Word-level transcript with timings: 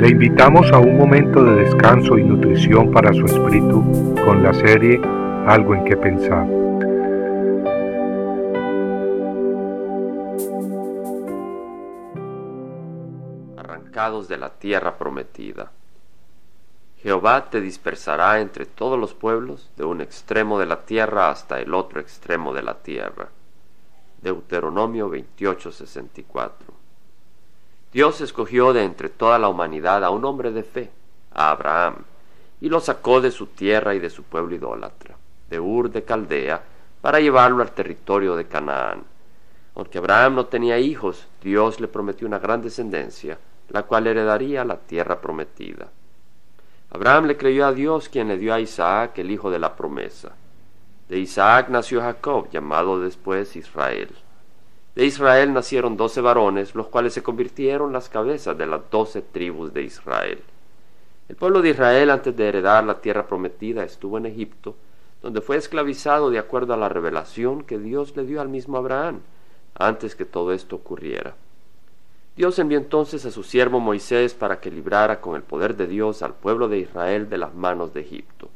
Le 0.00 0.08
invitamos 0.08 0.72
a 0.72 0.78
un 0.78 0.96
momento 0.96 1.44
de 1.44 1.56
descanso 1.56 2.16
y 2.16 2.24
nutrición 2.24 2.90
para 2.90 3.12
su 3.12 3.26
espíritu 3.26 4.14
con 4.24 4.42
la 4.42 4.54
serie 4.54 4.98
Algo 5.46 5.74
en 5.74 5.84
que 5.84 5.94
pensar. 5.94 6.48
Arrancados 13.58 14.26
de 14.26 14.38
la 14.38 14.48
tierra 14.54 14.96
prometida. 14.96 15.70
Jehová 17.02 17.50
te 17.50 17.60
dispersará 17.60 18.40
entre 18.40 18.64
todos 18.64 18.98
los 18.98 19.12
pueblos, 19.12 19.70
de 19.76 19.84
un 19.84 20.00
extremo 20.00 20.58
de 20.58 20.64
la 20.64 20.80
tierra 20.86 21.28
hasta 21.28 21.60
el 21.60 21.74
otro 21.74 22.00
extremo 22.00 22.54
de 22.54 22.62
la 22.62 22.78
tierra. 22.78 23.28
Deuteronomio 24.22 25.10
28:64. 25.10 26.79
Dios 27.92 28.20
escogió 28.20 28.72
de 28.72 28.84
entre 28.84 29.08
toda 29.08 29.38
la 29.38 29.48
humanidad 29.48 30.04
a 30.04 30.10
un 30.10 30.24
hombre 30.24 30.52
de 30.52 30.62
fe, 30.62 30.90
a 31.32 31.50
Abraham, 31.50 31.96
y 32.60 32.68
lo 32.68 32.78
sacó 32.78 33.20
de 33.20 33.32
su 33.32 33.46
tierra 33.46 33.94
y 33.94 33.98
de 33.98 34.10
su 34.10 34.22
pueblo 34.22 34.54
idólatra, 34.54 35.16
de 35.48 35.58
Ur 35.58 35.90
de 35.90 36.04
Caldea, 36.04 36.62
para 37.00 37.18
llevarlo 37.18 37.62
al 37.62 37.72
territorio 37.72 38.36
de 38.36 38.46
Canaán. 38.46 39.02
Aunque 39.74 39.98
Abraham 39.98 40.36
no 40.36 40.46
tenía 40.46 40.78
hijos, 40.78 41.26
Dios 41.42 41.80
le 41.80 41.88
prometió 41.88 42.26
una 42.28 42.38
gran 42.38 42.62
descendencia, 42.62 43.38
la 43.70 43.82
cual 43.82 44.06
heredaría 44.06 44.64
la 44.64 44.76
tierra 44.76 45.20
prometida. 45.20 45.88
Abraham 46.90 47.26
le 47.26 47.36
creyó 47.36 47.66
a 47.66 47.72
Dios 47.72 48.08
quien 48.08 48.28
le 48.28 48.36
dio 48.36 48.52
a 48.52 48.60
Isaac 48.60 49.18
el 49.18 49.30
hijo 49.30 49.50
de 49.50 49.58
la 49.58 49.74
promesa. 49.74 50.32
De 51.08 51.18
Isaac 51.18 51.68
nació 51.70 52.00
Jacob, 52.00 52.50
llamado 52.50 53.00
después 53.00 53.56
Israel. 53.56 54.10
De 54.94 55.04
Israel 55.04 55.52
nacieron 55.52 55.96
doce 55.96 56.20
varones, 56.20 56.74
los 56.74 56.88
cuales 56.88 57.14
se 57.14 57.22
convirtieron 57.22 57.92
las 57.92 58.08
cabezas 58.08 58.58
de 58.58 58.66
las 58.66 58.90
doce 58.90 59.22
tribus 59.22 59.72
de 59.72 59.82
Israel. 59.82 60.42
El 61.28 61.36
pueblo 61.36 61.62
de 61.62 61.70
Israel, 61.70 62.10
antes 62.10 62.36
de 62.36 62.48
heredar 62.48 62.82
la 62.82 63.00
tierra 63.00 63.26
prometida, 63.26 63.84
estuvo 63.84 64.18
en 64.18 64.26
Egipto, 64.26 64.74
donde 65.22 65.40
fue 65.40 65.56
esclavizado 65.56 66.30
de 66.30 66.38
acuerdo 66.38 66.74
a 66.74 66.76
la 66.76 66.88
revelación 66.88 67.62
que 67.62 67.78
Dios 67.78 68.16
le 68.16 68.24
dio 68.24 68.40
al 68.40 68.48
mismo 68.48 68.78
Abraham, 68.78 69.20
antes 69.74 70.16
que 70.16 70.24
todo 70.24 70.52
esto 70.52 70.76
ocurriera. 70.76 71.36
Dios 72.36 72.58
envió 72.58 72.78
entonces 72.78 73.24
a 73.26 73.30
su 73.30 73.42
siervo 73.42 73.80
Moisés 73.80 74.34
para 74.34 74.60
que 74.60 74.70
librara 74.70 75.20
con 75.20 75.36
el 75.36 75.42
poder 75.42 75.76
de 75.76 75.86
Dios 75.86 76.22
al 76.22 76.34
pueblo 76.34 76.68
de 76.68 76.78
Israel 76.78 77.28
de 77.28 77.38
las 77.38 77.54
manos 77.54 77.92
de 77.94 78.00
Egipto, 78.00 78.48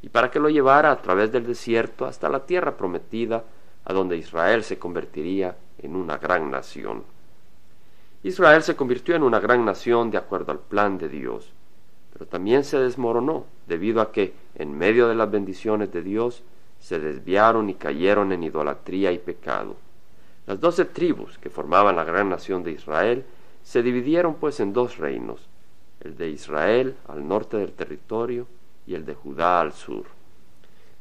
y 0.00 0.08
para 0.08 0.30
que 0.30 0.38
lo 0.38 0.48
llevara 0.48 0.90
a 0.92 1.02
través 1.02 1.30
del 1.32 1.46
desierto 1.46 2.06
hasta 2.06 2.28
la 2.28 2.46
tierra 2.46 2.76
prometida, 2.76 3.44
a 3.88 3.92
donde 3.94 4.18
Israel 4.18 4.62
se 4.62 4.78
convertiría 4.78 5.56
en 5.78 5.96
una 5.96 6.18
gran 6.18 6.50
nación. 6.50 7.02
Israel 8.22 8.62
se 8.62 8.76
convirtió 8.76 9.16
en 9.16 9.22
una 9.22 9.40
gran 9.40 9.64
nación 9.64 10.10
de 10.10 10.18
acuerdo 10.18 10.52
al 10.52 10.58
plan 10.58 10.98
de 10.98 11.08
Dios, 11.08 11.50
pero 12.12 12.26
también 12.26 12.64
se 12.64 12.78
desmoronó 12.78 13.46
debido 13.66 14.02
a 14.02 14.12
que, 14.12 14.34
en 14.54 14.76
medio 14.76 15.08
de 15.08 15.14
las 15.14 15.30
bendiciones 15.30 15.90
de 15.90 16.02
Dios, 16.02 16.42
se 16.78 17.00
desviaron 17.00 17.70
y 17.70 17.74
cayeron 17.74 18.30
en 18.32 18.42
idolatría 18.42 19.10
y 19.10 19.18
pecado. 19.18 19.76
Las 20.46 20.60
doce 20.60 20.84
tribus 20.84 21.38
que 21.38 21.50
formaban 21.50 21.96
la 21.96 22.04
gran 22.04 22.28
nación 22.28 22.62
de 22.62 22.72
Israel 22.72 23.24
se 23.62 23.82
dividieron 23.82 24.34
pues 24.34 24.60
en 24.60 24.74
dos 24.74 24.98
reinos, 24.98 25.48
el 26.00 26.16
de 26.16 26.28
Israel 26.28 26.94
al 27.06 27.26
norte 27.26 27.56
del 27.56 27.72
territorio 27.72 28.46
y 28.86 28.94
el 28.94 29.06
de 29.06 29.14
Judá 29.14 29.60
al 29.60 29.72
sur. 29.72 30.17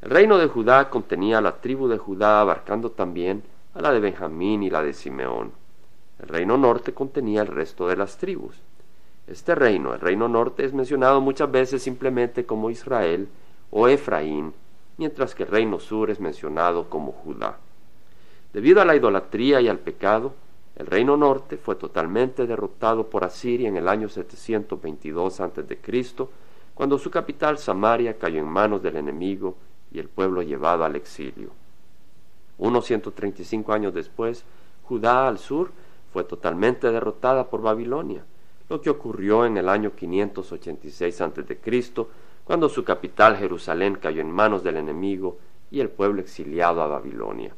El 0.01 0.11
reino 0.11 0.37
de 0.37 0.47
Judá 0.47 0.89
contenía 0.89 1.41
la 1.41 1.55
tribu 1.55 1.87
de 1.87 1.97
Judá 1.97 2.39
abarcando 2.39 2.91
también 2.91 3.41
a 3.73 3.81
la 3.81 3.91
de 3.91 3.99
Benjamín 3.99 4.61
y 4.61 4.69
la 4.69 4.83
de 4.83 4.93
Simeón. 4.93 5.51
El 6.19 6.27
reino 6.27 6.55
norte 6.55 6.93
contenía 6.93 7.41
el 7.41 7.47
resto 7.47 7.87
de 7.87 7.95
las 7.95 8.17
tribus. 8.17 8.55
Este 9.25 9.55
reino, 9.55 9.93
el 9.93 9.99
reino 9.99 10.27
norte, 10.27 10.65
es 10.65 10.73
mencionado 10.73 11.19
muchas 11.19 11.51
veces 11.51 11.81
simplemente 11.81 12.45
como 12.45 12.69
Israel 12.69 13.27
o 13.71 13.87
Efraín, 13.87 14.53
mientras 14.97 15.33
que 15.33 15.43
el 15.43 15.49
reino 15.49 15.79
sur 15.79 16.11
es 16.11 16.19
mencionado 16.19 16.89
como 16.89 17.11
Judá. 17.11 17.57
Debido 18.53 18.81
a 18.81 18.85
la 18.85 18.95
idolatría 18.95 19.61
y 19.61 19.67
al 19.67 19.79
pecado, 19.79 20.33
el 20.75 20.85
reino 20.85 21.17
norte 21.17 21.57
fue 21.57 21.75
totalmente 21.75 22.45
derrotado 22.45 23.07
por 23.07 23.23
Asiria 23.23 23.67
en 23.67 23.77
el 23.77 23.87
año 23.87 24.09
722 24.09 25.39
a.C., 25.41 26.27
cuando 26.75 26.99
su 26.99 27.09
capital 27.09 27.57
Samaria 27.57 28.19
cayó 28.19 28.39
en 28.39 28.45
manos 28.45 28.83
del 28.83 28.97
enemigo 28.97 29.55
y 29.91 29.99
el 29.99 30.09
pueblo 30.09 30.41
llevado 30.41 30.83
al 30.83 30.95
exilio. 30.95 31.51
Unos 32.57 32.85
135 32.85 33.73
años 33.73 33.93
después, 33.93 34.43
Judá 34.83 35.27
al 35.27 35.37
sur 35.37 35.71
fue 36.13 36.23
totalmente 36.23 36.91
derrotada 36.91 37.49
por 37.49 37.61
Babilonia, 37.61 38.23
lo 38.69 38.81
que 38.81 38.89
ocurrió 38.89 39.45
en 39.45 39.57
el 39.57 39.69
año 39.69 39.91
586 39.95 41.21
a.C., 41.21 41.59
cuando 42.43 42.69
su 42.69 42.83
capital 42.83 43.35
Jerusalén 43.35 43.95
cayó 43.95 44.21
en 44.21 44.31
manos 44.31 44.63
del 44.63 44.77
enemigo 44.77 45.37
y 45.69 45.81
el 45.81 45.89
pueblo 45.89 46.21
exiliado 46.21 46.81
a 46.81 46.87
Babilonia. 46.87 47.53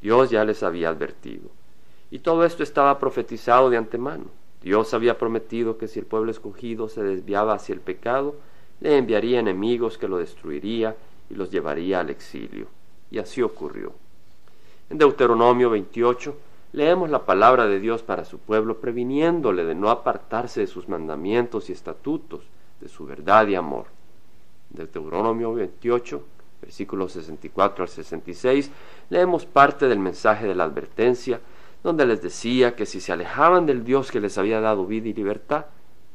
Dios 0.00 0.30
ya 0.30 0.44
les 0.44 0.62
había 0.62 0.90
advertido. 0.90 1.50
Y 2.10 2.20
todo 2.20 2.44
esto 2.44 2.62
estaba 2.62 3.00
profetizado 3.00 3.68
de 3.68 3.76
antemano. 3.76 4.26
Dios 4.62 4.94
había 4.94 5.18
prometido 5.18 5.76
que 5.76 5.88
si 5.88 5.98
el 5.98 6.06
pueblo 6.06 6.30
escogido 6.30 6.88
se 6.88 7.02
desviaba 7.02 7.54
hacia 7.54 7.72
el 7.72 7.80
pecado, 7.80 8.36
le 8.80 8.96
enviaría 8.96 9.40
enemigos 9.40 9.98
que 9.98 10.06
lo 10.06 10.18
destruiría 10.18 10.94
y 11.30 11.34
los 11.34 11.50
llevaría 11.50 12.00
al 12.00 12.10
exilio. 12.10 12.66
Y 13.10 13.18
así 13.18 13.42
ocurrió. 13.42 13.92
En 14.90 14.98
Deuteronomio 14.98 15.70
28 15.70 16.36
leemos 16.72 17.10
la 17.10 17.24
palabra 17.24 17.66
de 17.66 17.80
Dios 17.80 18.02
para 18.02 18.24
su 18.24 18.38
pueblo, 18.38 18.78
previniéndole 18.78 19.64
de 19.64 19.74
no 19.74 19.90
apartarse 19.90 20.60
de 20.60 20.66
sus 20.66 20.88
mandamientos 20.88 21.70
y 21.70 21.72
estatutos, 21.72 22.42
de 22.80 22.88
su 22.88 23.06
verdad 23.06 23.48
y 23.48 23.54
amor. 23.54 23.86
Deuteronomio 24.70 25.54
28 25.54 26.22
versículos 26.60 27.12
64 27.12 27.84
al 27.84 27.88
66, 27.88 28.70
leemos 29.10 29.46
parte 29.46 29.88
del 29.88 29.98
mensaje 29.98 30.46
de 30.46 30.54
la 30.54 30.64
advertencia, 30.64 31.40
donde 31.82 32.06
les 32.06 32.22
decía 32.22 32.74
que 32.74 32.86
si 32.86 33.00
se 33.00 33.12
alejaban 33.12 33.66
del 33.66 33.84
Dios 33.84 34.10
que 34.10 34.20
les 34.20 34.36
había 34.38 34.60
dado 34.60 34.86
vida 34.86 35.08
y 35.08 35.14
libertad, 35.14 35.66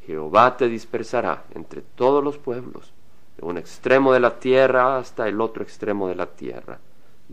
Jehová 0.05 0.57
te 0.57 0.67
dispersará 0.67 1.45
entre 1.53 1.81
todos 1.81 2.23
los 2.23 2.37
pueblos, 2.37 2.91
de 3.37 3.45
un 3.45 3.57
extremo 3.57 4.13
de 4.13 4.19
la 4.19 4.39
tierra 4.39 4.97
hasta 4.97 5.27
el 5.27 5.41
otro 5.41 5.63
extremo 5.63 6.07
de 6.07 6.15
la 6.15 6.27
tierra, 6.27 6.79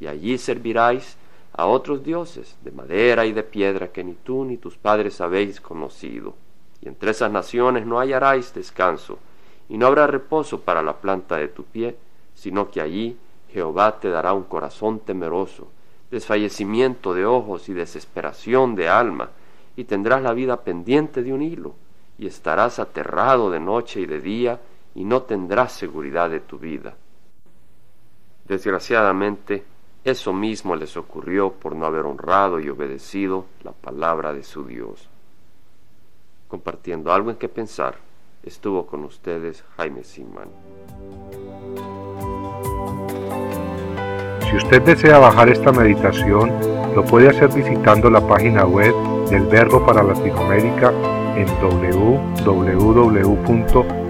y 0.00 0.06
allí 0.06 0.38
serviráis 0.38 1.16
a 1.52 1.66
otros 1.66 2.04
dioses 2.04 2.56
de 2.62 2.70
madera 2.70 3.26
y 3.26 3.32
de 3.32 3.42
piedra 3.42 3.88
que 3.88 4.04
ni 4.04 4.14
tú 4.14 4.44
ni 4.44 4.56
tus 4.56 4.76
padres 4.76 5.20
habéis 5.20 5.60
conocido. 5.60 6.34
Y 6.80 6.88
entre 6.88 7.10
esas 7.10 7.32
naciones 7.32 7.84
no 7.84 7.98
hallaréis 7.98 8.54
descanso, 8.54 9.18
y 9.68 9.76
no 9.76 9.86
habrá 9.88 10.06
reposo 10.06 10.60
para 10.60 10.82
la 10.82 10.94
planta 10.94 11.36
de 11.36 11.48
tu 11.48 11.64
pie, 11.64 11.96
sino 12.34 12.70
que 12.70 12.80
allí 12.80 13.16
Jehová 13.52 13.98
te 13.98 14.08
dará 14.08 14.32
un 14.32 14.44
corazón 14.44 15.00
temeroso, 15.00 15.68
desfallecimiento 16.10 17.12
de 17.12 17.26
ojos 17.26 17.68
y 17.68 17.74
desesperación 17.74 18.74
de 18.76 18.88
alma, 18.88 19.30
y 19.76 19.84
tendrás 19.84 20.22
la 20.22 20.32
vida 20.32 20.58
pendiente 20.62 21.22
de 21.22 21.32
un 21.32 21.42
hilo, 21.42 21.74
y 22.18 22.26
estarás 22.26 22.78
aterrado 22.78 23.50
de 23.50 23.60
noche 23.60 24.00
y 24.00 24.06
de 24.06 24.20
día, 24.20 24.60
y 24.94 25.04
no 25.04 25.22
tendrás 25.22 25.72
seguridad 25.72 26.30
de 26.30 26.40
tu 26.40 26.58
vida. 26.58 26.96
Desgraciadamente, 28.46 29.64
eso 30.04 30.32
mismo 30.32 30.74
les 30.74 30.96
ocurrió 30.96 31.52
por 31.52 31.76
no 31.76 31.86
haber 31.86 32.06
honrado 32.06 32.60
y 32.60 32.68
obedecido 32.68 33.44
la 33.62 33.72
palabra 33.72 34.32
de 34.32 34.42
su 34.42 34.64
Dios. 34.64 35.08
Compartiendo 36.48 37.12
algo 37.12 37.30
en 37.30 37.36
que 37.36 37.48
pensar, 37.48 37.96
estuvo 38.42 38.86
con 38.86 39.04
ustedes 39.04 39.64
Jaime 39.76 40.02
Simán. 40.04 40.48
Si 44.48 44.56
usted 44.56 44.80
desea 44.80 45.18
bajar 45.18 45.50
esta 45.50 45.72
meditación, 45.72 46.50
lo 46.94 47.04
puede 47.04 47.28
hacer 47.28 47.52
visitando 47.52 48.08
la 48.08 48.26
página 48.26 48.64
web 48.64 48.94
del 49.28 49.46
Verbo 49.46 49.84
para 49.84 50.02
Latinoamérica 50.02 50.90
en 51.36 51.46